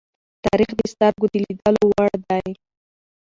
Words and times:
تاریخ 0.45 0.71
د 0.77 0.81
سترگو 0.91 1.27
د 1.31 1.35
لیدلو 1.43 1.83
وړ 1.91 2.11
دی. 2.27 2.47